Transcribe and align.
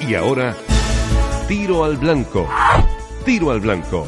Y 0.00 0.14
ahora, 0.14 0.56
tiro 1.48 1.84
al 1.84 1.96
blanco. 1.96 2.48
Tiro 3.24 3.50
al 3.50 3.60
blanco. 3.60 4.06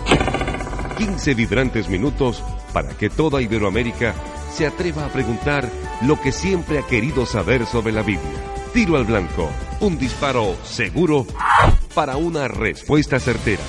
15 0.97 1.35
vibrantes 1.35 1.89
minutos 1.89 2.43
para 2.73 2.91
que 2.91 3.11
toda 3.11 3.43
Iberoamérica 3.43 4.15
se 4.53 4.67
atreva 4.67 5.07
a 5.07 5.09
preguntar 5.09 5.69
lo 6.03 6.21
que 6.21 6.33
siempre 6.33 6.79
ha 6.79 6.87
querido 6.87 7.27
saber 7.27 7.67
sobre 7.67 7.93
la 7.93 8.03
Biblia. 8.03 8.31
Tiro 8.73 8.97
al 8.97 9.05
blanco. 9.05 9.51
Un 9.81 9.99
disparo 9.99 10.57
seguro 10.63 11.27
para 11.95 12.17
una 12.17 12.47
respuesta 12.49 13.19
certera. 13.19 13.63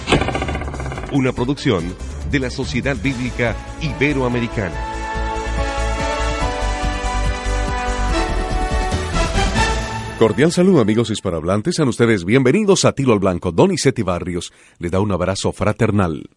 Una 1.12 1.31
producción 1.34 1.95
de 2.30 2.40
la 2.40 2.50
Sociedad 2.50 2.95
Bíblica 2.95 3.56
Iberoamericana. 3.81 4.91
Cordial 10.21 10.52
saludo 10.52 10.81
amigos 10.81 11.09
hispanohablantes, 11.09 11.73
sean 11.77 11.88
ustedes 11.88 12.25
bienvenidos 12.25 12.85
a 12.85 12.91
Tiro 12.91 13.11
al 13.11 13.17
Blanco. 13.17 13.52
Donizetti 13.52 14.03
Barrios 14.03 14.53
les 14.77 14.91
da 14.91 15.00
un 15.00 15.11
abrazo 15.11 15.52
fraternal. 15.52 16.30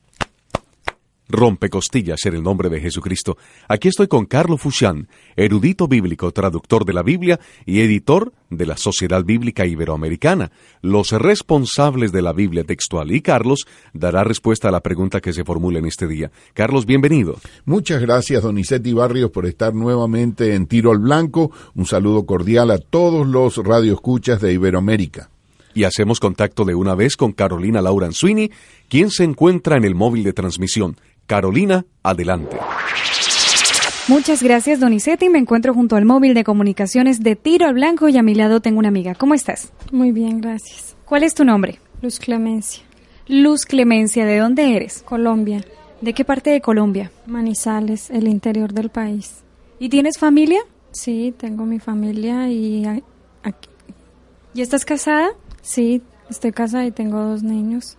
Rompe 1.29 1.71
costillas 1.71 2.19
en 2.27 2.35
el 2.35 2.43
nombre 2.43 2.69
de 2.69 2.81
Jesucristo. 2.81 3.39
Aquí 3.67 3.89
estoy 3.89 4.09
con 4.09 4.27
Carlos 4.27 4.61
Fushan, 4.61 5.09
erudito 5.37 5.89
bíblico, 5.89 6.33
traductor 6.33 6.85
de 6.85 6.93
la 6.93 7.03
Biblia 7.03 7.41
y 7.65 7.81
editor 7.81 8.33
de 8.51 8.67
la 8.67 8.77
Sociedad 8.77 9.25
Bíblica 9.25 9.65
Iberoamericana, 9.65 10.53
los 10.83 11.13
responsables 11.13 12.13
de 12.13 12.21
la 12.21 12.35
Biblia 12.35 12.65
textual. 12.65 13.11
Y 13.11 13.23
Carlos 13.23 13.65
dará 13.95 14.23
respuesta 14.23 14.69
a 14.69 14.73
la 14.73 14.81
pregunta 14.81 15.23
que 15.23 15.33
se 15.33 15.45
formula 15.45 15.79
en 15.79 15.87
este 15.87 16.07
día. 16.07 16.31
Carlos, 16.53 16.85
bienvenido. 16.85 17.39
Muchas 17.65 18.03
gracias, 18.03 18.43
Donizetti 18.43 18.93
Barrios, 18.93 19.31
por 19.31 19.47
estar 19.47 19.75
nuevamente 19.75 20.55
en 20.55 20.67
Tiro 20.67 20.91
al 20.91 20.99
Blanco. 20.99 21.51
Un 21.75 21.87
saludo 21.87 22.27
cordial 22.27 22.71
a 22.71 22.79
todos 22.79 23.27
los 23.27 23.57
radioescuchas 23.57 24.43
de 24.43 24.53
Iberoamérica 24.53 25.31
y 25.75 25.85
hacemos 25.85 26.21
contacto 26.21 26.65
de 26.65 26.75
una 26.75 26.95
vez 26.95 27.17
con 27.17 27.33
Carolina 27.33 27.83
Laura 27.83 28.11
Sweeney, 28.13 28.51
quien 28.89 29.11
se 29.11 29.25
encuentra 29.25 29.77
en 29.77 29.85
el 29.85 29.95
móvil 29.95 30.23
de 30.23 30.33
transmisión. 30.33 30.97
Carolina, 31.27 31.87
adelante. 32.03 32.57
Muchas 34.07 34.43
gracias, 34.43 34.81
Donizetti. 34.81 35.31
Me 35.31 35.39
encuentro 35.39 35.73
junto 35.73 35.97
al 35.97 36.05
móvil 36.05 36.35
de 36.35 36.45
comunicaciones 36.45 37.23
de 37.23 37.37
Tiro 37.37 37.67
al 37.67 37.75
Blanco 37.75 38.09
y 38.11 38.19
a 38.19 38.23
mi 38.23 38.35
lado 38.35 38.61
tengo 38.61 38.79
una 38.79 38.89
amiga. 38.89 39.15
¿Cómo 39.15 39.33
estás? 39.33 39.73
Muy 39.93 40.13
bien, 40.13 40.43
gracias. 40.43 40.95
¿Cuál 41.07 41.23
es 41.23 41.35
tu 41.35 41.45
nombre? 41.45 41.81
Luz 42.03 42.19
Clemencia. 42.19 42.83
Luz 43.27 43.65
Clemencia, 43.65 44.27
¿de 44.27 44.39
dónde 44.39 44.77
eres? 44.77 45.03
Colombia. 45.03 45.65
¿De 46.03 46.13
qué 46.13 46.23
parte 46.23 46.51
de 46.51 46.61
Colombia? 46.61 47.11
Manizales, 47.27 48.11
el 48.11 48.29
interior 48.29 48.75
del 48.75 48.91
país. 48.91 49.37
¿Y 49.79 49.89
tienes 49.89 50.19
familia? 50.19 50.61
Sí, 50.93 51.35
tengo 51.39 51.65
mi 51.65 51.79
familia 51.79 52.51
y 52.51 52.85
aquí. 53.43 53.71
¿Y 54.53 54.61
estás 54.61 54.85
casada? 54.85 55.31
Sí, 55.63 56.03
estoy 56.29 56.53
casada 56.53 56.85
y 56.85 56.91
tengo 56.91 57.21
dos 57.21 57.43
niños 57.43 57.97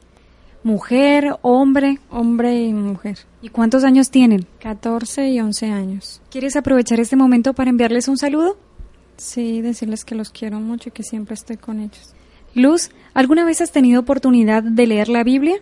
mujer, 0.66 1.38
hombre. 1.44 1.99
Hombre 2.09 2.63
y 2.66 2.73
mujer. 2.73 3.19
¿Y 3.41 3.49
cuántos 3.49 3.83
años 3.83 4.09
tienen? 4.09 4.47
14 4.59 5.30
y 5.30 5.39
11 5.39 5.67
años. 5.67 6.21
¿Quieres 6.31 6.55
aprovechar 6.55 6.99
este 6.99 7.15
momento 7.15 7.53
para 7.53 7.70
enviarles 7.70 8.08
un 8.08 8.17
saludo? 8.17 8.58
Sí, 9.15 9.61
decirles 9.61 10.04
que 10.04 10.15
los 10.15 10.31
quiero 10.31 10.59
mucho 10.59 10.89
y 10.89 10.92
que 10.92 11.04
siempre 11.04 11.36
estoy 11.36 11.58
con 11.58 11.80
ellos. 11.80 12.14
Luz, 12.55 12.89
¿alguna 13.14 13.45
vez 13.45 13.61
has 13.61 13.71
tenido 13.71 14.02
oportunidad 14.02 14.64
de 14.64 14.87
leer 14.87 15.08
la 15.08 15.23
Biblia? 15.23 15.55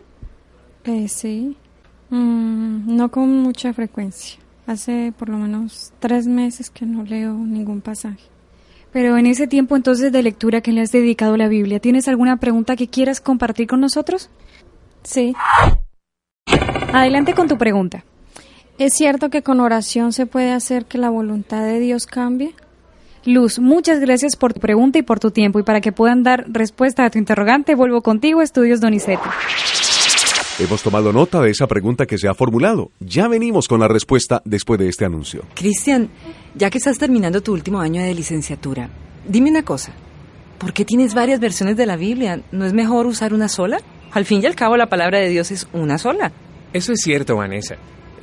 Eh, 0.86 1.08
sí, 1.09 1.58
mm, 2.09 2.96
no 2.96 3.12
con 3.12 3.30
mucha 3.42 3.74
frecuencia. 3.74 4.40
Hace 4.66 5.13
por 5.18 5.28
lo 5.28 5.38
menos 5.38 5.92
tres 6.00 6.28
meses 6.28 6.69
que 6.69 6.86
no 6.86 7.03
leo 7.03 7.34
ningún 7.34 7.81
pasaje. 7.81 8.24
Pero 8.94 9.18
en 9.18 9.25
ese 9.25 9.47
tiempo 9.47 9.75
entonces 9.75 10.12
de 10.12 10.24
lectura 10.24 10.62
que 10.62 10.72
le 10.72 10.81
has 10.81 10.92
dedicado 10.92 11.34
a 11.34 11.38
la 11.38 11.47
Biblia, 11.50 11.80
¿tienes 11.80 12.08
alguna 12.08 12.38
pregunta 12.38 12.75
que 12.78 12.88
quieras 12.88 13.19
compartir 13.19 13.68
con 13.68 13.81
nosotros? 13.81 14.30
Sí. 15.03 15.36
Adelante 16.94 17.34
con 17.34 17.47
tu 17.47 17.58
pregunta. 17.58 18.03
¿Es 18.78 18.94
cierto 18.94 19.30
que 19.30 19.44
con 19.44 19.59
oración 19.59 20.14
se 20.14 20.25
puede 20.25 20.52
hacer 20.52 20.86
que 20.86 20.97
la 20.97 21.09
voluntad 21.09 21.64
de 21.64 21.80
Dios 21.80 22.06
cambie? 22.06 22.56
Luz, 23.25 23.59
muchas 23.59 24.00
gracias 24.00 24.36
por 24.36 24.53
tu 24.53 24.59
pregunta 24.59 25.00
y 25.00 25.03
por 25.03 25.19
tu 25.19 25.31
tiempo. 25.31 25.59
Y 25.59 25.63
para 25.63 25.80
que 25.80 25.92
puedan 25.92 26.24
dar 26.24 26.46
respuesta 26.50 27.06
a 27.06 27.09
tu 27.09 27.19
interrogante, 27.19 27.75
vuelvo 27.75 28.02
contigo, 28.02 28.42
Estudios 28.42 28.81
Donizetti. 28.81 29.30
Hemos 30.59 30.84
tomado 30.84 31.12
nota 31.13 31.42
de 31.42 31.52
esa 31.52 31.66
pregunta 31.68 32.06
que 32.06 32.18
se 32.18 32.28
ha 32.28 32.34
formulado. 32.34 32.92
Ya 33.00 33.28
venimos 33.28 33.68
con 33.68 33.80
la 33.80 33.88
respuesta 33.88 34.42
después 34.46 34.80
de 34.80 34.90
este 34.90 35.06
anuncio. 35.06 35.46
Cristian, 35.56 36.09
ya 36.53 36.69
que 36.69 36.78
estás 36.78 36.97
terminando 36.97 37.42
tu 37.42 37.53
último 37.53 37.80
año 37.80 38.02
de 38.02 38.13
licenciatura, 38.13 38.90
dime 39.28 39.50
una 39.50 39.63
cosa. 39.63 39.94
¿Por 40.58 40.74
qué 40.74 40.86
tienes 40.86 41.13
varias 41.13 41.40
versiones 41.40 41.75
de 41.78 41.86
la 41.86 41.96
Biblia? 41.96 42.42
¿No 42.52 42.66
es 42.66 42.74
mejor 42.74 43.08
usar 43.08 43.34
una 43.34 43.50
sola? 43.50 43.80
Al 44.13 44.25
fin 44.25 44.41
y 44.44 44.46
al 44.46 44.56
cabo, 44.56 44.78
la 44.78 44.88
palabra 44.88 45.19
de 45.19 45.29
Dios 45.29 45.51
es 45.51 45.68
una 45.74 45.97
sola. 45.97 46.31
Eso 46.72 46.94
es 46.94 47.00
cierto, 47.01 47.35
Vanessa. 47.35 47.75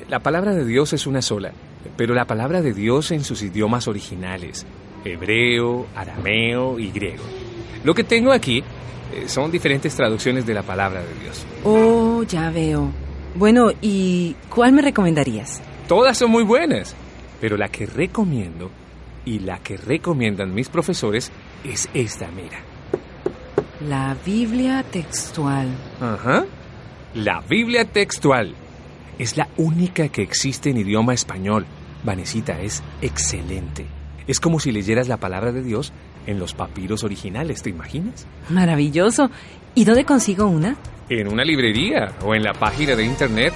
La 0.09 0.21
palabra 0.21 0.55
de 0.55 0.65
Dios 0.65 0.93
es 0.93 1.07
una 1.07 1.21
sola, 1.21 1.53
pero 1.97 2.15
la 2.15 2.27
palabra 2.27 2.63
de 2.63 2.73
Dios 2.73 3.11
en 3.11 3.25
sus 3.25 3.43
idiomas 3.43 3.89
originales, 3.89 4.67
hebreo, 5.05 5.87
arameo 5.95 6.79
y 6.79 6.91
griego. 6.91 7.25
Lo 7.85 7.95
que 7.95 8.05
tengo 8.05 8.33
aquí 8.33 8.63
eh, 9.15 9.29
son 9.29 9.51
diferentes 9.51 9.95
traducciones 9.95 10.47
de 10.47 10.55
la 10.55 10.63
palabra 10.63 11.01
de 11.01 11.15
Dios. 11.23 11.47
Oh, 11.65 12.23
ya 12.23 12.51
veo. 12.51 12.91
Bueno, 13.35 13.71
¿y 13.81 14.37
cuál 14.49 14.73
me 14.73 14.83
recomendarías? 14.83 15.61
Todas 15.89 16.19
son 16.19 16.31
muy 16.31 16.45
buenas, 16.45 16.95
pero 17.41 17.57
la 17.57 17.69
que 17.69 17.87
recomiendo 17.87 18.71
y 19.25 19.41
la 19.41 19.59
que 19.59 19.77
recomiendan 19.77 20.55
mis 20.55 20.69
profesores 20.69 21.33
es 21.65 21.89
esta, 21.95 22.29
mira. 22.31 22.70
La 23.89 24.15
Biblia 24.27 24.83
textual. 24.83 25.69
Ajá. 26.03 26.45
La 27.15 27.41
Biblia 27.41 27.87
textual. 27.87 28.55
Es 29.19 29.39
la 29.39 29.49
única 29.57 30.09
que 30.09 30.23
existe 30.23 30.69
en 30.69 30.77
idioma 30.77 31.15
español. 31.15 31.65
Vanesita, 32.05 32.61
es 32.61 32.83
excelente. 33.01 33.87
Es 34.27 34.39
como 34.39 34.61
si 34.61 34.71
leyeras 34.71 35.09
la 35.09 35.17
palabra 35.17 35.53
de 35.53 35.63
Dios 35.63 35.95
en 36.27 36.39
los 36.39 36.53
papiros 36.53 37.05
originales, 37.05 37.63
¿te 37.63 37.71
imaginas? 37.71 38.27
Maravilloso. 38.51 39.31
¿Y 39.75 39.85
dónde 39.85 40.05
consigo 40.05 40.47
una? 40.47 40.77
En 41.09 41.29
una 41.29 41.43
librería 41.43 42.13
o 42.23 42.35
en 42.35 42.43
la 42.43 42.53
página 42.53 42.95
de 42.95 43.05
internet 43.05 43.55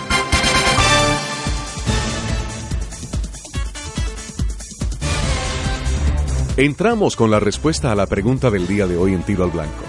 Entramos 6.59 7.16
con 7.16 7.31
la 7.31 7.40
respuesta 7.40 7.90
a 7.90 7.96
la 7.96 8.06
pregunta 8.06 8.52
del 8.52 8.68
día 8.68 8.86
de 8.86 8.97
hoy 8.97 9.14
en 9.14 9.24
Tiro 9.24 9.46
al 9.46 9.52
Blanco. 9.52 9.81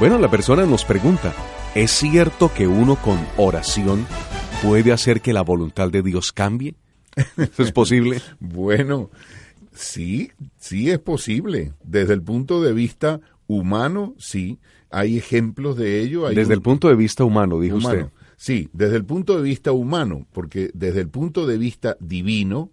Bueno, 0.00 0.18
la 0.18 0.28
persona 0.28 0.66
nos 0.66 0.84
pregunta, 0.84 1.32
¿es 1.76 1.92
cierto 1.92 2.52
que 2.52 2.66
uno 2.66 2.96
con 2.96 3.24
oración 3.36 4.04
puede 4.64 4.90
hacer 4.90 5.20
que 5.20 5.32
la 5.32 5.42
voluntad 5.42 5.92
de 5.92 6.02
Dios 6.02 6.32
cambie? 6.32 6.74
¿Es 7.56 7.70
posible? 7.70 8.20
bueno, 8.40 9.10
sí, 9.72 10.32
sí 10.58 10.90
es 10.90 10.98
posible. 10.98 11.72
Desde 11.84 12.14
el 12.14 12.22
punto 12.22 12.60
de 12.60 12.72
vista 12.72 13.20
humano, 13.46 14.16
sí. 14.18 14.58
Hay 14.90 15.16
ejemplos 15.16 15.76
de 15.76 16.00
ello. 16.00 16.28
desde 16.30 16.54
el 16.54 16.62
punto 16.62 16.88
de 16.88 16.96
vista 16.96 17.22
humano, 17.22 17.60
dijo 17.60 17.76
usted. 17.76 18.08
Sí, 18.36 18.68
desde 18.72 18.96
el 18.96 19.04
punto 19.04 19.36
de 19.36 19.44
vista 19.44 19.70
humano, 19.70 20.26
porque 20.32 20.72
desde 20.74 21.00
el 21.00 21.08
punto 21.10 21.46
de 21.46 21.58
vista 21.58 21.96
divino, 22.00 22.72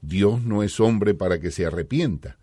Dios 0.00 0.44
no 0.44 0.62
es 0.62 0.78
hombre 0.78 1.14
para 1.14 1.40
que 1.40 1.50
se 1.50 1.66
arrepienta 1.66 2.38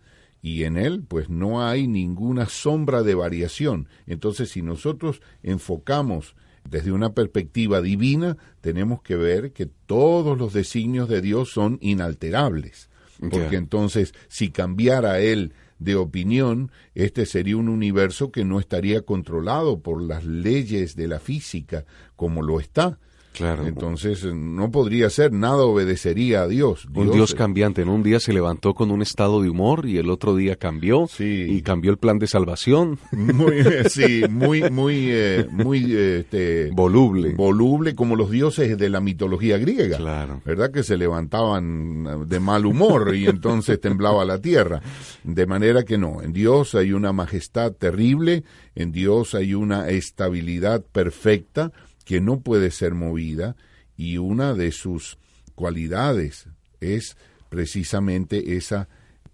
y 0.46 0.62
en 0.62 0.76
él 0.76 1.02
pues 1.02 1.28
no 1.28 1.66
hay 1.66 1.88
ninguna 1.88 2.46
sombra 2.46 3.02
de 3.02 3.16
variación. 3.16 3.88
Entonces 4.06 4.50
si 4.50 4.62
nosotros 4.62 5.20
enfocamos 5.42 6.36
desde 6.62 6.92
una 6.92 7.14
perspectiva 7.14 7.80
divina, 7.82 8.36
tenemos 8.60 9.02
que 9.02 9.16
ver 9.16 9.52
que 9.52 9.66
todos 9.66 10.38
los 10.38 10.52
designios 10.52 11.08
de 11.08 11.20
Dios 11.20 11.50
son 11.50 11.78
inalterables. 11.80 12.90
Porque 13.28 13.56
entonces 13.56 14.14
si 14.28 14.50
cambiara 14.50 15.18
él 15.18 15.52
de 15.80 15.96
opinión, 15.96 16.70
este 16.94 17.26
sería 17.26 17.56
un 17.56 17.68
universo 17.68 18.30
que 18.30 18.44
no 18.44 18.60
estaría 18.60 19.02
controlado 19.02 19.80
por 19.80 20.00
las 20.00 20.24
leyes 20.24 20.94
de 20.94 21.08
la 21.08 21.18
física 21.18 21.86
como 22.14 22.42
lo 22.42 22.60
está. 22.60 23.00
Claro. 23.36 23.66
Entonces 23.66 24.24
no 24.24 24.70
podría 24.70 25.10
ser, 25.10 25.32
nada 25.32 25.64
obedecería 25.64 26.42
a 26.42 26.48
Dios. 26.48 26.86
un 26.94 27.10
Dios 27.12 27.34
cambiante. 27.34 27.82
En 27.82 27.88
un 27.88 28.02
día 28.02 28.18
se 28.20 28.32
levantó 28.32 28.74
con 28.74 28.90
un 28.90 29.02
estado 29.02 29.42
de 29.42 29.50
humor 29.50 29.86
y 29.86 29.98
el 29.98 30.10
otro 30.10 30.34
día 30.34 30.56
cambió 30.56 31.06
Sí. 31.08 31.46
y 31.48 31.62
cambió 31.62 31.90
el 31.90 31.98
plan 31.98 32.18
de 32.18 32.26
salvación. 32.26 32.98
Muy, 33.12 33.54
sí, 33.90 34.22
muy, 34.30 34.70
muy, 34.70 35.08
eh, 35.10 35.46
muy 35.50 35.84
eh, 35.94 36.18
este, 36.20 36.70
Voluble. 36.72 37.34
voluble 37.34 37.94
como 37.94 38.16
los 38.16 38.30
dioses 38.30 38.76
de 38.78 38.88
la 38.88 39.00
mitología 39.00 39.58
griega. 39.58 39.98
Claro. 39.98 40.40
¿Verdad? 40.44 40.70
Que 40.70 40.82
se 40.82 40.96
levantaban 40.96 42.28
de 42.28 42.40
mal 42.40 42.66
humor 42.66 43.14
y 43.14 43.26
entonces 43.26 43.80
temblaba 43.80 44.24
la 44.24 44.40
tierra. 44.40 44.80
De 45.24 45.46
manera 45.46 45.82
que 45.84 45.98
no, 45.98 46.22
en 46.22 46.32
Dios 46.32 46.74
hay 46.74 46.92
una 46.92 47.12
majestad 47.12 47.72
terrible, 47.72 48.44
en 48.74 48.92
Dios 48.92 49.34
hay 49.34 49.54
una 49.54 49.88
estabilidad 49.90 50.82
perfecta 50.84 51.72
que 52.06 52.20
no 52.20 52.40
puede 52.40 52.70
ser 52.70 52.94
movida 52.94 53.56
y 53.96 54.16
una 54.16 54.54
de 54.54 54.70
sus 54.70 55.18
cualidades 55.54 56.48
es 56.80 57.16
precisamente 57.50 58.56
esa 58.56 58.88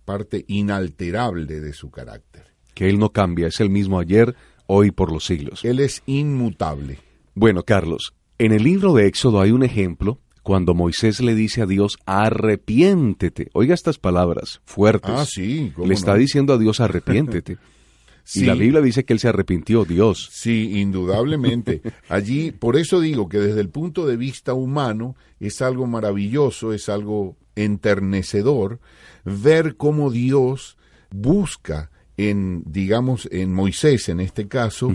parte 0.07 0.45
inalterable 0.49 1.61
de 1.61 1.73
su 1.75 1.91
carácter. 1.91 2.47
Que 2.75 2.89
Él 2.89 2.99
no 2.99 3.11
cambia, 3.11 3.49
es 3.49 3.61
el 3.61 3.69
mismo 3.69 4.01
ayer, 4.01 4.35
hoy 4.67 4.91
por 4.91 5.13
los 5.13 5.27
siglos. 5.27 5.65
Él 5.65 5.81
es 5.81 6.03
inmutable. 6.07 6.99
Bueno, 7.35 7.63
Carlos, 7.63 8.15
en 8.39 8.53
el 8.53 8.65
libro 8.65 8.95
de 8.95 9.07
Éxodo 9.07 9.43
hay 9.43 9.53
un 9.53 9.65
ejemplo 9.65 10.19
cuando 10.43 10.75
Moisés 10.75 11.21
le 11.21 11.35
dice 11.35 11.61
a 11.61 11.67
Dios, 11.67 11.99
arrepiéntete. 12.07 13.51
Oiga 13.53 13.75
estas 13.75 13.99
palabras 13.99 14.63
fuertes. 14.65 15.13
Ah, 15.15 15.27
sí, 15.27 15.73
cómo 15.75 15.87
Le 15.87 15.95
está 15.95 16.15
diciendo 16.15 16.55
a 16.55 16.59
Dios, 16.59 16.81
arrepiéntete. 16.81 17.59
Sí. 18.25 18.43
Y 18.43 18.47
la 18.47 18.55
Biblia 18.55 18.81
dice 18.81 19.05
que 19.05 19.13
él 19.13 19.19
se 19.19 19.29
arrepintió, 19.29 19.85
Dios. 19.85 20.29
Sí, 20.33 20.81
indudablemente. 20.81 21.83
Allí, 22.09 22.53
por 22.53 22.77
eso 22.77 23.01
digo 23.01 23.29
que 23.29 23.39
desde 23.39 23.61
el 23.61 23.69
punto 23.69 24.07
de 24.07 24.17
vista 24.17 24.55
humano 24.55 25.17
es 25.41 25.61
algo 25.61 25.87
maravilloso, 25.87 26.73
es 26.73 26.89
algo 26.89 27.37
enternecedor 27.57 28.81
ver 29.25 29.77
cómo 29.77 30.11
Dios 30.11 30.77
busca 31.11 31.91
en, 32.17 32.63
digamos, 32.67 33.29
en 33.31 33.53
Moisés 33.53 34.09
en 34.09 34.21
este 34.21 34.49
caso, 34.49 34.95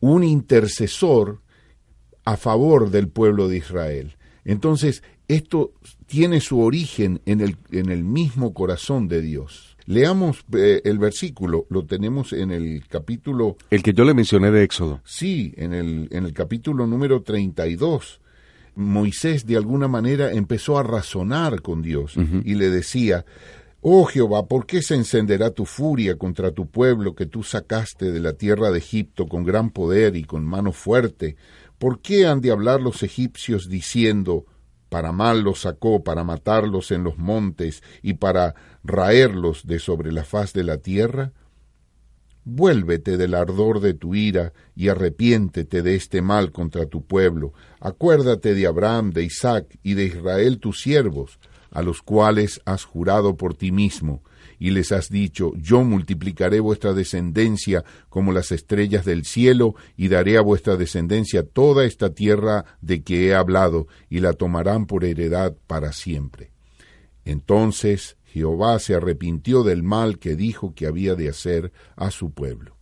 un 0.00 0.24
intercesor 0.24 1.40
a 2.24 2.36
favor 2.36 2.90
del 2.90 3.08
pueblo 3.08 3.48
de 3.48 3.58
Israel. 3.58 4.16
Entonces, 4.44 5.02
esto 5.28 5.72
tiene 6.14 6.40
su 6.40 6.60
origen 6.60 7.20
en 7.26 7.40
el, 7.40 7.56
en 7.72 7.90
el 7.90 8.04
mismo 8.04 8.54
corazón 8.54 9.08
de 9.08 9.20
Dios. 9.20 9.76
Leamos 9.86 10.44
eh, 10.56 10.80
el 10.84 11.00
versículo, 11.00 11.66
lo 11.70 11.86
tenemos 11.86 12.32
en 12.32 12.52
el 12.52 12.86
capítulo 12.86 13.56
El 13.68 13.82
que 13.82 13.94
yo 13.94 14.04
le 14.04 14.14
mencioné 14.14 14.52
de 14.52 14.62
Éxodo. 14.62 15.00
Sí, 15.04 15.52
en 15.56 15.74
el, 15.74 16.06
en 16.12 16.24
el 16.24 16.32
capítulo 16.32 16.86
número 16.86 17.22
32, 17.22 18.20
Moisés 18.76 19.44
de 19.44 19.56
alguna 19.56 19.88
manera 19.88 20.30
empezó 20.30 20.78
a 20.78 20.84
razonar 20.84 21.62
con 21.62 21.82
Dios 21.82 22.14
y 22.44 22.54
le 22.54 22.70
decía, 22.70 23.24
Oh 23.80 24.04
Jehová, 24.04 24.46
¿por 24.46 24.66
qué 24.66 24.82
se 24.82 24.94
encenderá 24.94 25.50
tu 25.50 25.64
furia 25.64 26.16
contra 26.16 26.52
tu 26.52 26.68
pueblo 26.68 27.16
que 27.16 27.26
tú 27.26 27.42
sacaste 27.42 28.12
de 28.12 28.20
la 28.20 28.34
tierra 28.34 28.70
de 28.70 28.78
Egipto 28.78 29.26
con 29.26 29.42
gran 29.42 29.70
poder 29.70 30.14
y 30.14 30.22
con 30.22 30.44
mano 30.44 30.70
fuerte? 30.70 31.34
¿Por 31.76 31.98
qué 31.98 32.24
han 32.24 32.40
de 32.40 32.52
hablar 32.52 32.80
los 32.80 33.02
egipcios 33.02 33.68
diciendo, 33.68 34.46
para 34.94 35.10
mal 35.10 35.40
los 35.40 35.62
sacó, 35.62 36.04
para 36.04 36.22
matarlos 36.22 36.92
en 36.92 37.02
los 37.02 37.18
montes 37.18 37.82
y 38.00 38.14
para 38.14 38.54
raerlos 38.84 39.66
de 39.66 39.80
sobre 39.80 40.12
la 40.12 40.22
faz 40.22 40.52
de 40.52 40.62
la 40.62 40.78
tierra? 40.78 41.32
Vuélvete 42.44 43.16
del 43.16 43.34
ardor 43.34 43.80
de 43.80 43.94
tu 43.94 44.14
ira 44.14 44.52
y 44.76 44.90
arrepiéntete 44.90 45.82
de 45.82 45.96
este 45.96 46.22
mal 46.22 46.52
contra 46.52 46.86
tu 46.86 47.04
pueblo. 47.04 47.54
Acuérdate 47.80 48.54
de 48.54 48.68
Abraham, 48.68 49.10
de 49.10 49.24
Isaac 49.24 49.80
y 49.82 49.94
de 49.94 50.04
Israel 50.04 50.60
tus 50.60 50.80
siervos, 50.80 51.40
a 51.72 51.82
los 51.82 52.00
cuales 52.00 52.60
has 52.64 52.84
jurado 52.84 53.36
por 53.36 53.56
ti 53.56 53.72
mismo, 53.72 54.22
y 54.58 54.70
les 54.70 54.92
has 54.92 55.08
dicho, 55.08 55.52
yo 55.56 55.84
multiplicaré 55.84 56.60
vuestra 56.60 56.92
descendencia 56.92 57.84
como 58.08 58.32
las 58.32 58.52
estrellas 58.52 59.04
del 59.04 59.24
cielo, 59.24 59.74
y 59.96 60.08
daré 60.08 60.36
a 60.38 60.42
vuestra 60.42 60.76
descendencia 60.76 61.42
toda 61.42 61.84
esta 61.84 62.14
tierra 62.14 62.64
de 62.80 63.02
que 63.02 63.28
he 63.28 63.34
hablado, 63.34 63.86
y 64.08 64.20
la 64.20 64.32
tomarán 64.32 64.86
por 64.86 65.04
heredad 65.04 65.54
para 65.66 65.92
siempre. 65.92 66.50
Entonces 67.24 68.16
Jehová 68.24 68.78
se 68.78 68.94
arrepintió 68.94 69.62
del 69.62 69.82
mal 69.82 70.18
que 70.18 70.36
dijo 70.36 70.74
que 70.74 70.86
había 70.86 71.14
de 71.14 71.28
hacer 71.28 71.72
a 71.96 72.10
su 72.10 72.32
pueblo. 72.32 72.76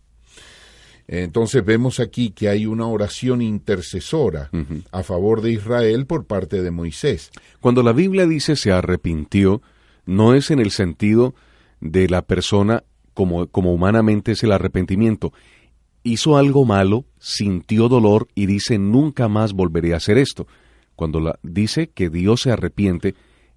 Entonces 1.06 1.64
vemos 1.64 2.00
aquí 2.00 2.30
que 2.30 2.48
hay 2.48 2.64
una 2.64 2.86
oración 2.86 3.42
intercesora 3.42 4.50
a 4.92 5.02
favor 5.02 5.42
de 5.42 5.52
Israel 5.52 6.06
por 6.06 6.24
parte 6.24 6.62
de 6.62 6.70
Moisés. 6.70 7.30
Cuando 7.60 7.82
la 7.82 7.92
Biblia 7.92 8.26
dice 8.26 8.56
se 8.56 8.72
arrepintió, 8.72 9.60
no 10.06 10.34
es 10.34 10.50
en 10.50 10.58
el 10.58 10.70
sentido 10.70 11.34
de 11.82 12.08
la 12.08 12.22
persona 12.22 12.84
como, 13.12 13.48
como 13.48 13.74
humanamente 13.74 14.32
es 14.32 14.42
el 14.42 14.52
arrepentimiento. 14.52 15.32
Hizo 16.04 16.36
algo 16.36 16.64
malo, 16.64 17.04
sintió 17.18 17.88
dolor 17.88 18.28
y 18.34 18.46
dice 18.46 18.78
nunca 18.78 19.28
más 19.28 19.52
volveré 19.52 19.92
a 19.92 19.98
hacer 19.98 20.16
esto. 20.16 20.46
Cuando 20.96 21.20
la, 21.20 21.38
dice 21.42 21.90
que 21.90 22.08
Dios 22.08 22.42
se 22.42 22.52
arrepiente, 22.52 23.14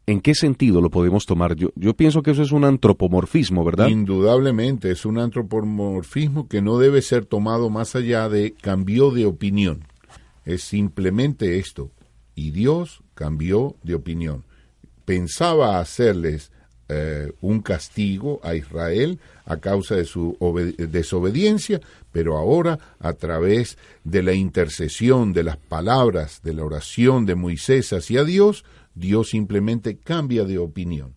¿en 0.08 0.22
qué 0.22 0.36
sentido 0.36 0.82
lo 0.82 0.90
podemos 0.90 1.26
tomar? 1.26 1.56
Yo, 1.56 1.70
yo 1.76 1.96
pienso 1.96 2.24
que 2.24 2.32
eso 2.32 2.42
es 2.42 2.52
un 2.52 2.66
antropomorfismo, 2.66 3.64
¿verdad? 3.64 3.88
Indudablemente 3.88 4.92
es 4.92 5.06
un 5.06 5.20
antropomorfismo 5.20 6.48
que 6.48 6.62
no 6.62 6.78
debe 6.78 7.02
ser 7.02 7.26
tomado 7.26 7.70
más 7.70 7.96
allá 7.96 8.28
de 8.28 8.54
cambio 8.54 9.12
de 9.12 9.26
opinión. 9.26 9.84
Es 10.46 10.64
simplemente 10.64 11.58
esto. 11.60 11.92
Y 12.36 12.52
Dios 12.52 13.02
cambió 13.14 13.76
de 13.84 13.96
opinión. 13.96 14.44
Pensaba 15.06 15.80
hacerles 15.80 16.52
eh, 16.90 17.32
un 17.42 17.62
castigo 17.62 18.40
a 18.44 18.56
Israel 18.56 19.20
a 19.46 19.58
causa 19.58 19.96
de 19.96 20.06
su 20.06 20.38
obed- 20.40 20.76
desobediencia, 20.76 21.82
pero 22.12 22.38
ahora 22.38 22.78
a 23.00 23.14
través 23.14 23.78
de 24.04 24.22
la 24.24 24.34
intercesión, 24.34 25.34
de 25.34 25.44
las 25.44 25.58
palabras, 25.58 26.42
de 26.44 26.54
la 26.54 26.64
oración 26.64 27.26
de 27.26 27.36
Moisés 27.36 27.92
hacia 27.94 28.24
Dios, 28.24 28.66
Dios 28.94 29.30
simplemente 29.30 29.98
cambia 29.98 30.44
de 30.46 30.58
opinión. 30.58 31.16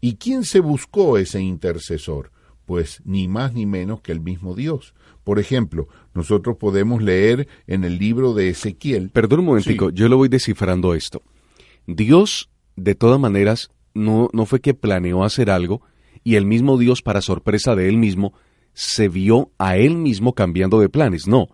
¿Y 0.00 0.16
quién 0.16 0.44
se 0.44 0.60
buscó 0.60 1.18
ese 1.18 1.40
intercesor? 1.40 2.32
Pues 2.64 3.00
ni 3.04 3.28
más 3.28 3.52
ni 3.52 3.66
menos 3.66 4.00
que 4.00 4.12
el 4.12 4.20
mismo 4.20 4.54
Dios. 4.54 4.94
Por 5.24 5.38
ejemplo, 5.38 5.88
nosotros 6.14 6.56
podemos 6.56 7.02
leer 7.02 7.46
en 7.66 7.84
el 7.84 7.98
libro 7.98 8.34
de 8.34 8.48
Ezequiel. 8.48 9.10
Perdón 9.10 9.40
un 9.40 9.46
momentico, 9.46 9.90
Sí. 9.90 9.94
yo 9.96 10.08
lo 10.08 10.16
voy 10.16 10.28
descifrando 10.28 10.94
esto. 10.94 11.22
Dios, 11.86 12.48
de 12.76 12.94
todas 12.94 13.20
maneras, 13.20 13.70
no, 13.94 14.28
no 14.32 14.46
fue 14.46 14.60
que 14.60 14.74
planeó 14.74 15.24
hacer 15.24 15.50
algo 15.50 15.82
y 16.24 16.36
el 16.36 16.46
mismo 16.46 16.78
Dios, 16.78 17.02
para 17.02 17.20
sorpresa 17.20 17.74
de 17.74 17.88
él 17.88 17.96
mismo, 17.96 18.32
se 18.74 19.08
vio 19.08 19.50
a 19.58 19.76
él 19.76 19.96
mismo 19.96 20.34
cambiando 20.34 20.80
de 20.80 20.88
planes. 20.88 21.26
No, 21.26 21.48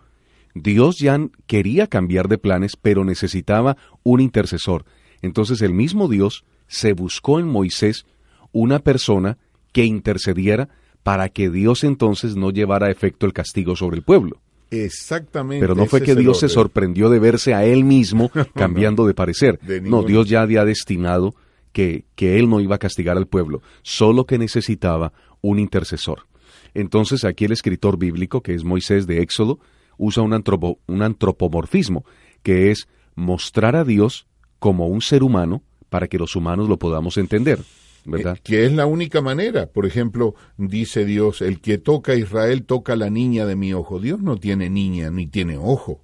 Dios 0.54 0.98
ya 0.98 1.18
quería 1.46 1.86
cambiar 1.86 2.28
de 2.28 2.38
planes, 2.38 2.76
pero 2.80 3.04
necesitaba 3.04 3.76
un 4.02 4.20
intercesor. 4.20 4.84
Entonces 5.22 5.62
el 5.62 5.72
mismo 5.72 6.08
Dios 6.08 6.44
se 6.66 6.92
buscó 6.92 7.40
en 7.40 7.48
Moisés 7.48 8.06
una 8.52 8.78
persona 8.78 9.38
que 9.72 9.84
intercediera 9.84 10.68
para 11.02 11.28
que 11.28 11.48
Dios 11.50 11.84
entonces 11.84 12.36
no 12.36 12.50
llevara 12.50 12.86
a 12.86 12.90
efecto 12.90 13.26
el 13.26 13.32
castigo 13.32 13.76
sobre 13.76 13.96
el 13.96 14.02
pueblo. 14.02 14.40
Exactamente. 14.70 15.64
Pero 15.64 15.74
no 15.74 15.86
fue 15.86 16.02
que 16.02 16.14
Dios 16.14 16.40
se 16.40 16.48
sorprendió 16.48 17.08
de 17.08 17.18
verse 17.18 17.54
a 17.54 17.64
él 17.64 17.84
mismo 17.84 18.30
cambiando 18.54 19.06
de 19.06 19.14
parecer. 19.14 19.58
De 19.60 19.80
no, 19.80 20.02
Dios 20.02 20.28
ya 20.28 20.42
había 20.42 20.64
destinado 20.64 21.34
que, 21.72 22.04
que 22.14 22.38
él 22.38 22.48
no 22.48 22.60
iba 22.60 22.76
a 22.76 22.78
castigar 22.78 23.16
al 23.16 23.26
pueblo, 23.26 23.62
solo 23.82 24.24
que 24.26 24.38
necesitaba 24.38 25.12
un 25.40 25.58
intercesor. 25.58 26.26
Entonces 26.74 27.24
aquí 27.24 27.44
el 27.44 27.52
escritor 27.52 27.98
bíblico, 27.98 28.42
que 28.42 28.54
es 28.54 28.64
Moisés 28.64 29.06
de 29.06 29.22
Éxodo, 29.22 29.58
usa 29.96 30.22
un, 30.22 30.32
antropo- 30.32 30.78
un 30.86 31.02
antropomorfismo, 31.02 32.04
que 32.42 32.70
es 32.70 32.88
mostrar 33.14 33.74
a 33.76 33.84
Dios 33.84 34.26
como 34.58 34.86
un 34.86 35.00
ser 35.00 35.22
humano 35.22 35.62
para 35.88 36.08
que 36.08 36.18
los 36.18 36.36
humanos 36.36 36.68
lo 36.68 36.78
podamos 36.78 37.16
entender, 37.16 37.58
¿verdad? 38.04 38.36
Eh, 38.36 38.40
Que 38.44 38.64
es 38.66 38.72
la 38.72 38.86
única 38.86 39.20
manera. 39.22 39.66
Por 39.66 39.86
ejemplo, 39.86 40.34
dice 40.56 41.04
Dios, 41.04 41.40
el 41.42 41.60
que 41.60 41.78
toca 41.78 42.12
a 42.12 42.16
Israel 42.16 42.64
toca 42.64 42.92
a 42.92 42.96
la 42.96 43.10
niña 43.10 43.46
de 43.46 43.56
mi 43.56 43.72
ojo. 43.72 43.98
Dios 43.98 44.20
no 44.20 44.36
tiene 44.36 44.68
niña 44.70 45.10
ni 45.10 45.26
tiene 45.26 45.56
ojo. 45.56 46.02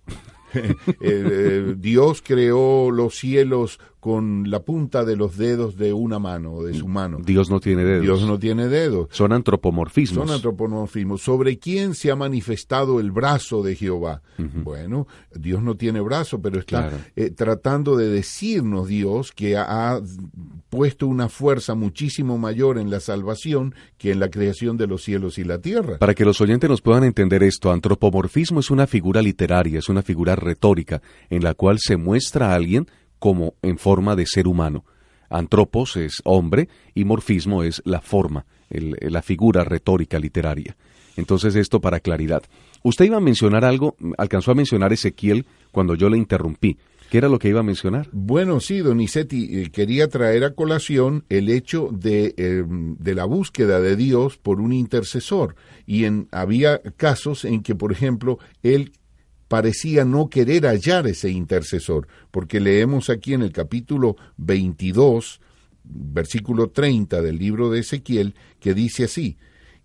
Eh, 0.65 0.77
eh, 1.01 1.75
Dios 1.79 2.23
creó 2.25 2.91
los 2.91 3.15
cielos 3.17 3.79
con 4.01 4.51
la 4.51 4.61
punta 4.63 5.05
de 5.05 5.17
los 5.17 5.37
dedos 5.39 5.77
de 5.77 5.93
una 5.95 6.19
mano 6.19 6.63
de 6.63 6.75
su 6.75 6.87
mano. 6.89 7.19
Dios 7.25 7.51
no 7.51 7.59
tiene 7.61 7.85
dedos. 7.85 8.03
Dios 8.03 8.23
no 8.27 8.39
tiene 8.39 8.69
dedos. 8.69 9.09
Son 9.11 9.33
antropomorfismos. 9.33 10.27
Son 10.27 10.35
antropomorfismos. 10.35 11.23
¿Sobre 11.23 11.59
quién 11.59 11.95
se 11.95 12.11
ha 12.11 12.17
manifestado 12.17 13.01
el 13.01 13.11
brazo 13.13 13.63
de 13.63 13.77
Jehová? 13.77 14.23
Bueno, 14.63 15.07
Dios 15.35 15.63
no 15.63 15.77
tiene 15.77 16.01
brazo, 16.01 16.41
pero 16.43 16.59
está 16.61 16.89
Claro. 16.89 16.97
eh, 17.17 17.31
tratando 17.31 17.97
de 17.97 18.09
decirnos 18.11 18.89
Dios 18.89 19.33
que 19.33 19.57
ha 19.57 20.01
puesto 20.75 21.07
una 21.07 21.29
fuerza 21.29 21.77
muchísimo 21.77 22.37
mayor 22.37 22.79
en 22.79 22.91
la 22.91 22.99
salvación 22.99 23.77
que 23.97 24.11
en 24.11 24.19
la 24.19 24.29
creación 24.29 24.77
de 24.77 24.89
los 24.89 25.05
cielos 25.05 25.39
y 25.39 25.45
la 25.45 25.61
tierra. 25.61 25.99
Para 25.99 26.15
que 26.15 26.25
los 26.25 26.41
oyentes 26.41 26.69
nos 26.69 26.83
puedan 26.83 27.05
entender 27.05 27.45
esto, 27.45 27.71
antropomorfismo 27.71 28.59
es 28.59 28.73
una 28.73 28.89
figura 28.89 29.23
literaria, 29.23 29.79
es 29.79 29.89
una 29.89 30.03
figura 30.03 30.35
retórica, 30.35 31.01
en 31.31 31.45
la 31.45 31.55
cual 31.55 31.79
se 31.79 31.97
muestra 31.97 32.51
a 32.51 32.57
alguien 32.57 32.89
como 33.21 33.55
en 33.63 33.79
forma 33.79 34.17
de 34.17 34.27
ser 34.27 34.49
humano. 34.49 34.85
Antropos 35.31 35.97
es 35.97 36.21
hombre 36.25 36.69
y 36.93 37.05
morfismo 37.05 37.63
es 37.63 37.81
la 37.85 38.01
forma, 38.01 38.45
la 38.69 39.23
figura 39.23 39.63
retórica 39.63 40.19
literaria. 40.19 40.77
Entonces 41.17 41.55
esto 41.55 41.81
para 41.81 42.01
claridad. 42.01 42.43
Usted 42.83 43.05
iba 43.05 43.19
a 43.19 43.21
mencionar 43.21 43.65
algo, 43.65 43.95
alcanzó 44.19 44.51
a 44.51 44.57
mencionar 44.57 44.93
Ezequiel 44.93 45.47
cuando 45.71 45.95
yo 45.95 46.09
le 46.09 46.19
interrumpí. 46.19 46.79
¿Qué 47.15 47.19
era 47.19 47.29
lo 47.29 47.39
que 47.39 47.49
iba 47.49 47.61
a 47.61 47.63
mencionar? 47.63 48.09
Bueno, 48.11 48.59
sí, 48.59 48.79
Donizetti, 48.79 49.61
eh, 49.61 49.71
quería 49.71 50.09
traer 50.09 50.43
a 50.43 50.57
colación 50.57 51.25
el 51.29 51.49
hecho 51.49 51.91
de, 51.93 52.35
eh, 52.37 52.65
de 52.67 53.15
la 53.15 53.25
búsqueda 53.25 53.81
de 53.81 53.95
Dios 53.95 54.37
por 54.37 54.61
un 54.61 54.73
intercesor. 54.73 55.55
Y 55.87 56.07
en, 56.07 56.27
había 56.33 56.83
casos 56.97 57.45
en 57.45 57.63
que, 57.63 57.77
por 57.77 57.93
ejemplo, 57.93 58.41
él 58.65 58.95
parecía 59.47 60.05
no 60.05 60.29
querer 60.29 60.67
hallar 60.67 61.07
ese 61.07 61.31
intercesor, 61.31 62.09
porque 62.33 62.59
leemos 62.59 63.09
aquí 63.09 63.33
en 63.33 63.43
el 63.43 63.53
capítulo 63.53 64.17
22, 64.39 65.41
versículo 65.85 66.71
30 66.71 67.23
del 67.23 67.39
libro 67.39 67.71
de 67.71 67.79
Ezequiel, 67.79 68.35
que 68.59 68.75
dice 68.75 69.05
así, 69.05 69.37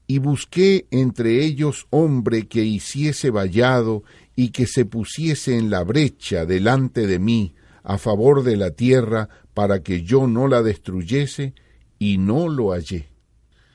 y 0.07 0.17
busqué 0.17 0.87
entre 0.89 1.45
ellos 1.45 1.85
hombre 1.91 2.47
que 2.47 2.63
hiciese 2.63 3.29
vallado 3.29 4.01
y 4.39 4.51
que 4.51 4.67
se 4.67 4.85
pusiese 4.85 5.57
en 5.57 5.69
la 5.69 5.83
brecha 5.83 6.45
delante 6.45 7.07
de 7.07 7.19
mí 7.19 7.55
a 7.83 7.97
favor 7.97 8.41
de 8.41 8.55
la 8.55 8.71
tierra 8.71 9.27
para 9.53 9.83
que 9.83 10.03
yo 10.03 10.27
no 10.27 10.47
la 10.47 10.61
destruyese, 10.61 11.53
y 11.97 12.19
no 12.19 12.47
lo 12.47 12.69
hallé. 12.71 13.09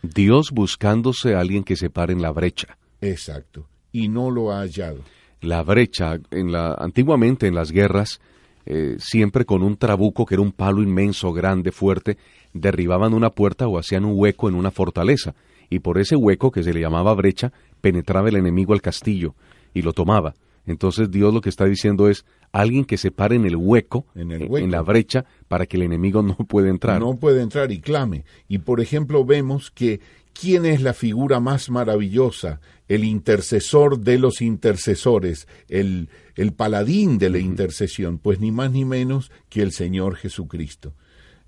Dios 0.03 0.53
buscándose 0.53 1.35
a 1.35 1.41
alguien 1.41 1.65
que 1.65 1.77
se 1.77 1.91
pare 1.91 2.15
en 2.15 2.23
la 2.23 2.31
brecha. 2.31 2.79
Exacto, 3.03 3.69
y 3.93 4.09
no 4.09 4.31
lo 4.31 4.53
ha 4.53 4.61
hallado. 4.61 5.03
la 5.43 5.63
brecha 5.63 6.19
en 6.31 6.51
la 6.51 6.73
antiguamente 6.73 7.47
en 7.47 7.55
las 7.55 7.71
guerras 7.71 8.23
eh, 8.65 8.97
siempre 8.99 9.45
con 9.45 9.63
un 9.63 9.77
trabuco 9.77 10.25
que 10.25 10.37
era 10.37 10.43
un 10.43 10.53
palo 10.53 10.81
inmenso 10.81 11.31
grande 11.35 11.73
fuerte 11.73 12.17
derribaban 12.55 13.13
una 13.13 13.29
puerta 13.29 13.69
o 13.69 13.79
hacían 13.79 14.07
un 14.07 14.15
hueco 14.19 14.49
en 14.49 14.55
una 14.55 14.71
fortaleza 14.71 15.35
y 15.69 15.81
por 15.81 15.99
ese 15.99 16.17
hueco 16.17 16.51
que 16.51 16.63
se 16.63 16.73
le 16.73 16.81
llamaba 16.81 17.13
brecha 17.13 17.53
penetraba 17.83 18.31
el 18.31 18.37
enemigo 18.37 18.73
al 18.73 18.81
castillo 18.81 19.35
y 19.75 19.83
lo 19.83 19.93
tomaba 19.93 20.35
entonces 20.67 21.11
Dios 21.11 21.33
lo 21.35 21.41
que 21.41 21.49
está 21.51 21.65
diciendo 21.67 22.09
es 22.09 22.25
alguien 22.53 22.85
que 22.85 22.97
se 22.97 23.11
pare 23.11 23.37
en 23.37 23.45
el 23.45 23.57
hueco 23.57 24.07
En 24.15 24.31
el 24.33 24.43
hueco. 24.43 24.59
en 24.59 24.71
la 24.71 24.83
brecha 24.83 25.25
para 25.49 25.67
que 25.67 25.77
el 25.77 25.83
enemigo 25.83 26.23
no 26.23 26.37
pueda 26.37 26.69
entrar 26.69 27.01
No 27.01 27.17
puede 27.17 27.43
entrar 27.43 27.71
y 27.73 27.81
clame. 27.81 28.25
Y 28.49 28.59
por 28.59 28.81
ejemplo 28.81 29.25
vemos 29.25 29.71
que 29.71 30.01
¿quién 30.33 30.65
es 30.67 30.83
la 30.83 30.95
figura 30.95 31.41
más 31.41 31.71
maravillosa? 31.71 32.61
El 32.89 33.05
intercesor 33.05 33.99
de 34.01 34.19
los 34.19 34.43
intercesores, 34.43 35.49
el, 35.69 36.09
el 36.35 36.53
paladín 36.53 37.19
de 37.19 37.31
la 37.31 37.39
intercesión, 37.39 38.19
pues 38.19 38.41
ni 38.41 38.53
más 38.53 38.71
ni 38.73 38.85
menos 38.85 39.31
que 39.49 39.63
el 39.63 39.73
Señor 39.73 40.17
Jesucristo. 40.17 40.93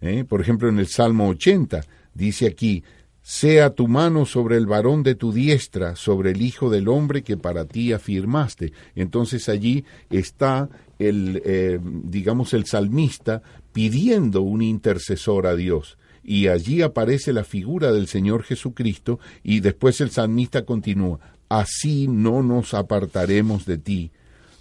¿Eh? 0.00 0.24
Por 0.24 0.40
ejemplo, 0.40 0.68
en 0.68 0.78
el 0.78 0.86
Salmo 0.86 1.28
80 1.28 1.82
dice 2.14 2.46
aquí, 2.46 2.84
sea 3.26 3.70
tu 3.70 3.88
mano 3.88 4.24
sobre 4.24 4.56
el 4.56 4.66
varón 4.66 5.02
de 5.02 5.16
tu 5.16 5.32
diestra, 5.32 5.96
sobre 5.96 6.30
el 6.30 6.42
Hijo 6.42 6.70
del 6.70 6.86
Hombre 6.86 7.22
que 7.22 7.36
para 7.36 7.64
ti 7.64 7.92
afirmaste. 7.92 8.72
Entonces 8.94 9.48
allí 9.48 9.84
está 10.10 10.68
el, 11.00 11.42
eh, 11.44 11.80
digamos, 11.82 12.54
el 12.54 12.66
salmista 12.66 13.42
pidiendo 13.72 14.42
un 14.42 14.62
intercesor 14.62 15.48
a 15.48 15.56
Dios. 15.56 15.98
Y 16.22 16.46
allí 16.46 16.82
aparece 16.82 17.32
la 17.32 17.42
figura 17.42 17.90
del 17.90 18.06
Señor 18.06 18.44
Jesucristo 18.44 19.18
y 19.42 19.58
después 19.58 20.00
el 20.00 20.12
salmista 20.12 20.64
continúa, 20.64 21.18
así 21.48 22.06
no 22.06 22.44
nos 22.44 22.74
apartaremos 22.74 23.66
de 23.66 23.78
ti, 23.78 24.12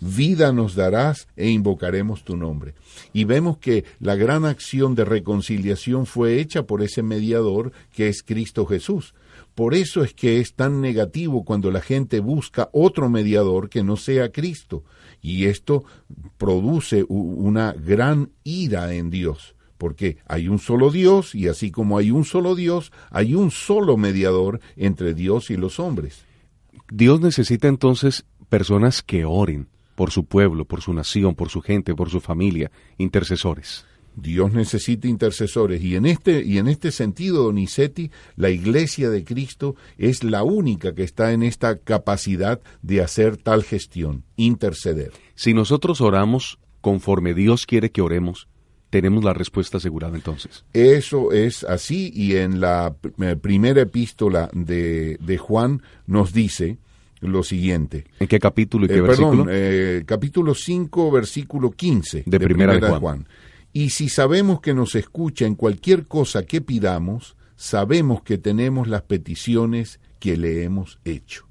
vida 0.05 0.51
nos 0.51 0.75
darás 0.75 1.27
e 1.35 1.49
invocaremos 1.49 2.23
tu 2.23 2.37
nombre. 2.37 2.75
Y 3.13 3.23
vemos 3.23 3.57
que 3.57 3.85
la 3.99 4.15
gran 4.15 4.45
acción 4.45 4.95
de 4.95 5.05
reconciliación 5.05 6.05
fue 6.05 6.39
hecha 6.39 6.63
por 6.63 6.81
ese 6.81 7.01
mediador 7.01 7.71
que 7.91 8.07
es 8.07 8.23
Cristo 8.23 8.65
Jesús. 8.65 9.13
Por 9.55 9.73
eso 9.73 10.03
es 10.03 10.13
que 10.13 10.39
es 10.39 10.53
tan 10.53 10.81
negativo 10.81 11.45
cuando 11.45 11.71
la 11.71 11.81
gente 11.81 12.19
busca 12.19 12.69
otro 12.73 13.09
mediador 13.09 13.69
que 13.69 13.83
no 13.83 13.97
sea 13.97 14.31
Cristo. 14.31 14.83
Y 15.21 15.45
esto 15.45 15.85
produce 16.37 17.05
una 17.07 17.71
gran 17.73 18.31
ira 18.43 18.93
en 18.93 19.09
Dios. 19.09 19.55
Porque 19.77 20.17
hay 20.25 20.47
un 20.47 20.59
solo 20.59 20.91
Dios 20.91 21.35
y 21.35 21.47
así 21.47 21.71
como 21.71 21.97
hay 21.97 22.11
un 22.11 22.23
solo 22.23 22.55
Dios, 22.55 22.91
hay 23.09 23.33
un 23.33 23.51
solo 23.51 23.97
mediador 23.97 24.61
entre 24.77 25.13
Dios 25.13 25.49
y 25.49 25.57
los 25.57 25.79
hombres. 25.79 26.25
Dios 26.89 27.19
necesita 27.19 27.67
entonces 27.67 28.25
personas 28.49 29.01
que 29.01 29.25
oren 29.25 29.67
por 29.95 30.11
su 30.11 30.25
pueblo, 30.25 30.65
por 30.65 30.81
su 30.81 30.93
nación, 30.93 31.35
por 31.35 31.49
su 31.49 31.61
gente, 31.61 31.95
por 31.95 32.09
su 32.09 32.19
familia, 32.19 32.71
intercesores. 32.97 33.85
Dios 34.15 34.53
necesita 34.53 35.07
intercesores 35.07 35.83
y 35.83 35.95
en 35.95 36.05
este 36.05 36.43
y 36.43 36.57
en 36.57 36.67
este 36.67 36.91
sentido 36.91 37.43
Donizetti, 37.43 38.11
la 38.37 38.49
Iglesia 38.49 39.09
de 39.09 39.23
Cristo 39.23 39.75
es 39.97 40.23
la 40.23 40.43
única 40.43 40.95
que 40.95 41.03
está 41.03 41.33
en 41.33 41.43
esta 41.43 41.77
capacidad 41.77 42.61
de 42.81 43.01
hacer 43.01 43.37
tal 43.37 43.63
gestión, 43.63 44.23
interceder. 44.37 45.11
Si 45.35 45.53
nosotros 45.53 45.99
oramos 45.99 46.59
conforme 46.81 47.33
Dios 47.33 47.65
quiere 47.65 47.91
que 47.91 48.01
oremos, 48.01 48.47
tenemos 48.89 49.23
la 49.25 49.33
respuesta 49.33 49.77
asegurada 49.77 50.15
entonces. 50.15 50.63
Eso 50.71 51.33
es 51.33 51.65
así 51.65 52.11
y 52.13 52.37
en 52.37 52.61
la 52.61 52.95
eh, 53.19 53.35
primera 53.35 53.81
epístola 53.81 54.49
de, 54.53 55.17
de 55.19 55.37
Juan 55.37 55.81
nos 56.07 56.31
dice 56.31 56.77
lo 57.29 57.43
siguiente. 57.43 58.05
¿En 58.19 58.27
qué 58.27 58.39
capítulo 58.39 58.85
y 58.85 58.89
qué 58.89 58.95
Eh, 58.95 59.01
versículo? 59.01 59.45
perdón, 59.45 59.47
eh, 59.51 60.03
capítulo 60.05 60.53
5, 60.55 61.11
versículo 61.11 61.71
15 61.71 62.23
De 62.25 62.39
Primera 62.39 62.73
de 62.77 62.81
Juan. 62.81 63.27
Y 63.73 63.89
si 63.89 64.09
sabemos 64.09 64.61
que 64.61 64.73
nos 64.73 64.95
escucha 64.95 65.45
en 65.45 65.55
cualquier 65.55 66.05
cosa 66.05 66.45
que 66.45 66.61
pidamos, 66.61 67.35
sabemos 67.55 68.23
que 68.23 68.37
tenemos 68.37 68.87
las 68.87 69.01
peticiones 69.01 69.99
que 70.19 70.37
le 70.37 70.63
hemos 70.63 70.99
hecho. 71.05 71.47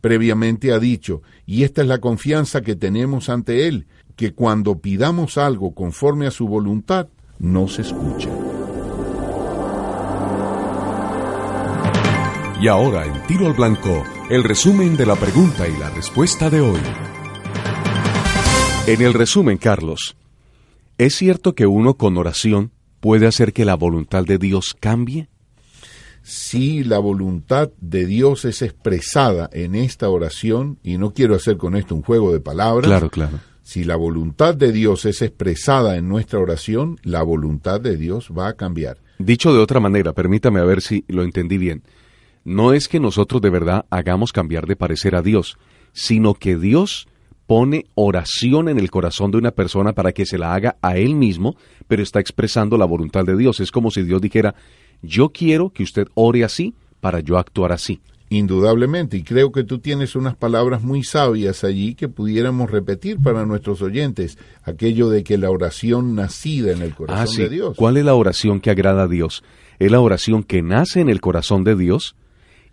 Previamente 0.00 0.72
ha 0.72 0.78
dicho, 0.78 1.22
y 1.46 1.64
esta 1.64 1.82
es 1.82 1.88
la 1.88 1.98
confianza 1.98 2.60
que 2.60 2.76
tenemos 2.76 3.28
ante 3.28 3.66
Él, 3.66 3.86
que 4.14 4.32
cuando 4.32 4.78
pidamos 4.78 5.38
algo 5.38 5.74
conforme 5.74 6.26
a 6.26 6.30
su 6.30 6.46
voluntad, 6.46 7.08
nos 7.38 7.78
escucha. 7.78 8.30
Y 12.60 12.68
ahora 12.68 13.04
en 13.04 13.12
Tiro 13.26 13.46
al 13.46 13.52
Blanco, 13.52 14.02
el 14.30 14.42
resumen 14.42 14.96
de 14.96 15.06
la 15.06 15.16
pregunta 15.16 15.68
y 15.68 15.76
la 15.76 15.90
respuesta 15.90 16.48
de 16.48 16.60
hoy. 16.60 16.80
En 18.86 19.02
el 19.02 19.12
resumen, 19.14 19.58
Carlos, 19.58 20.16
¿es 20.96 21.14
cierto 21.14 21.54
que 21.54 21.66
uno 21.66 21.94
con 21.94 22.16
oración 22.16 22.70
puede 23.00 23.26
hacer 23.26 23.52
que 23.52 23.64
la 23.64 23.74
voluntad 23.74 24.24
de 24.24 24.38
Dios 24.38 24.74
cambie? 24.78 25.28
si 26.28 26.82
la 26.82 26.98
voluntad 26.98 27.70
de 27.80 28.04
Dios 28.04 28.44
es 28.46 28.60
expresada 28.60 29.48
en 29.52 29.76
esta 29.76 30.08
oración, 30.08 30.76
y 30.82 30.98
no 30.98 31.12
quiero 31.12 31.36
hacer 31.36 31.56
con 31.56 31.76
esto 31.76 31.94
un 31.94 32.02
juego 32.02 32.32
de 32.32 32.40
palabras, 32.40 32.88
Claro, 32.88 33.10
claro. 33.10 33.38
si 33.62 33.84
la 33.84 33.94
voluntad 33.94 34.56
de 34.56 34.72
Dios 34.72 35.04
es 35.04 35.22
expresada 35.22 35.96
en 35.96 36.08
nuestra 36.08 36.40
oración, 36.40 36.98
la 37.04 37.22
voluntad 37.22 37.80
de 37.80 37.96
Dios 37.96 38.30
va 38.36 38.48
a 38.48 38.54
cambiar. 38.54 38.98
Dicho 39.20 39.54
de 39.54 39.60
otra 39.60 39.78
manera, 39.78 40.14
permítame 40.14 40.58
a 40.58 40.64
ver 40.64 40.82
si 40.82 41.04
lo 41.06 41.22
entendí 41.22 41.58
bien. 41.58 41.84
No 42.46 42.72
es 42.72 42.86
que 42.86 43.00
nosotros 43.00 43.42
de 43.42 43.50
verdad 43.50 43.86
hagamos 43.90 44.30
cambiar 44.32 44.68
de 44.68 44.76
parecer 44.76 45.16
a 45.16 45.20
Dios, 45.22 45.58
sino 45.92 46.34
que 46.34 46.56
Dios 46.56 47.08
pone 47.48 47.86
oración 47.96 48.68
en 48.68 48.78
el 48.78 48.88
corazón 48.88 49.32
de 49.32 49.38
una 49.38 49.50
persona 49.50 49.94
para 49.94 50.12
que 50.12 50.26
se 50.26 50.38
la 50.38 50.54
haga 50.54 50.76
a 50.80 50.96
él 50.96 51.16
mismo, 51.16 51.56
pero 51.88 52.04
está 52.04 52.20
expresando 52.20 52.78
la 52.78 52.84
voluntad 52.84 53.24
de 53.24 53.36
Dios. 53.36 53.58
Es 53.58 53.72
como 53.72 53.90
si 53.90 54.02
Dios 54.04 54.20
dijera, 54.20 54.54
yo 55.02 55.30
quiero 55.30 55.70
que 55.70 55.82
usted 55.82 56.06
ore 56.14 56.44
así 56.44 56.72
para 57.00 57.18
yo 57.18 57.36
actuar 57.36 57.72
así. 57.72 58.00
Indudablemente, 58.28 59.16
y 59.16 59.22
creo 59.24 59.50
que 59.50 59.64
tú 59.64 59.80
tienes 59.80 60.14
unas 60.14 60.36
palabras 60.36 60.82
muy 60.84 61.02
sabias 61.02 61.64
allí 61.64 61.96
que 61.96 62.08
pudiéramos 62.08 62.70
repetir 62.70 63.18
para 63.20 63.44
nuestros 63.44 63.82
oyentes, 63.82 64.38
aquello 64.62 65.08
de 65.08 65.24
que 65.24 65.36
la 65.36 65.50
oración 65.50 66.14
nacida 66.14 66.70
en 66.70 66.82
el 66.82 66.94
corazón 66.94 67.22
Ah, 67.24 67.26
sí. 67.26 67.42
de 67.42 67.48
Dios. 67.48 67.76
¿Cuál 67.76 67.96
es 67.96 68.04
la 68.04 68.14
oración 68.14 68.60
que 68.60 68.70
agrada 68.70 69.02
a 69.04 69.08
Dios? 69.08 69.42
Es 69.80 69.90
la 69.90 69.98
oración 70.00 70.44
que 70.44 70.62
nace 70.62 71.00
en 71.00 71.08
el 71.08 71.20
corazón 71.20 71.64
de 71.64 71.74
Dios 71.74 72.14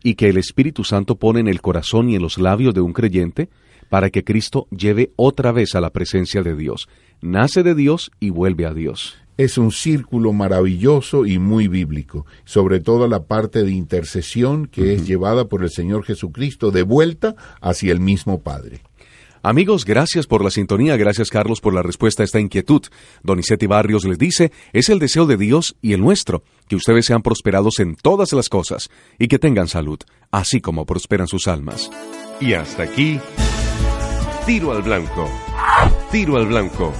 y 0.03 0.15
que 0.15 0.29
el 0.29 0.37
Espíritu 0.37 0.83
Santo 0.83 1.15
pone 1.15 1.39
en 1.39 1.47
el 1.47 1.61
corazón 1.61 2.09
y 2.09 2.15
en 2.15 2.21
los 2.21 2.37
labios 2.37 2.73
de 2.73 2.81
un 2.81 2.93
creyente 2.93 3.49
para 3.89 4.09
que 4.09 4.23
Cristo 4.23 4.67
lleve 4.69 5.11
otra 5.15 5.51
vez 5.51 5.75
a 5.75 5.81
la 5.81 5.91
presencia 5.91 6.43
de 6.43 6.55
Dios. 6.55 6.89
Nace 7.21 7.63
de 7.63 7.73
Dios 7.73 8.11
y 8.19 8.29
vuelve 8.29 8.65
a 8.65 8.73
Dios. 8.73 9.17
es 9.37 9.57
un 9.57 9.71
círculo 9.71 10.31
maravilloso 10.31 11.25
y 11.25 11.39
muy 11.39 11.67
bíblico, 11.67 12.25
sobre 12.45 12.79
todo 12.79 13.07
la 13.07 13.23
parte 13.23 13.63
de 13.63 13.71
intercesión 13.71 14.67
que 14.67 14.93
es 14.93 15.07
llevada 15.07 15.45
por 15.45 15.63
el 15.63 15.71
Señor 15.71 16.03
Jesucristo 16.03 16.71
de 16.71 16.83
vuelta 16.83 17.35
hacia 17.59 17.91
el 17.91 17.99
mismo 17.99 18.41
Padre. 18.41 18.81
Amigos, 19.45 19.83
gracias 19.83 20.25
por 20.25 20.41
la 20.41 20.49
sintonía, 20.49 20.95
gracias 20.95 21.29
Carlos 21.29 21.59
por 21.59 21.73
la 21.73 21.83
respuesta 21.83 22.23
a 22.23 22.25
esta 22.25 22.39
inquietud. 22.39 22.81
Donizetti 23.23 23.67
Barrios 23.67 24.05
les 24.05 24.17
dice, 24.17 24.53
es 24.71 24.87
el 24.87 24.99
deseo 24.99 25.25
de 25.25 25.35
Dios 25.35 25.75
y 25.81 25.91
el 25.91 25.99
nuestro, 25.99 26.43
que 26.69 26.77
ustedes 26.77 27.05
sean 27.05 27.21
prosperados 27.21 27.79
en 27.79 27.95
todas 27.95 28.31
las 28.31 28.47
cosas 28.47 28.89
y 29.19 29.27
que 29.27 29.39
tengan 29.39 29.67
salud, 29.67 29.99
así 30.31 30.61
como 30.61 30.85
prosperan 30.85 31.27
sus 31.27 31.49
almas. 31.49 31.91
Y 32.39 32.53
hasta 32.53 32.83
aquí, 32.83 33.19
tiro 34.45 34.71
al 34.71 34.81
blanco, 34.81 35.29
tiro 36.09 36.37
al 36.37 36.45
blanco. 36.45 36.93